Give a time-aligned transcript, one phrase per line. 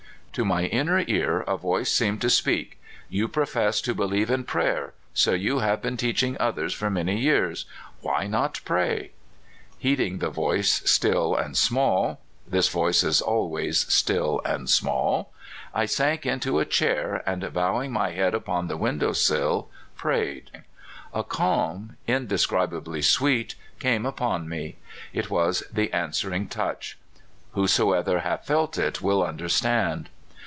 [0.35, 4.93] To my inner ear a voice seemed to speak: "You profess to believe in prayer;
[5.13, 7.65] so you have been teaching others for man}^ years;
[7.99, 9.11] why not pray?"
[9.77, 15.33] Heeding the voice still and small— this voice is alwa3'S still and small—
[15.81, 20.63] I sank into a chair, and, bowing my head upon the window sill, prayed.
[21.13, 24.77] A calm indescribably sweet came upon me.
[25.11, 26.97] It was the answering touch.
[27.51, 30.07] (Whoso hath felt it will understand.)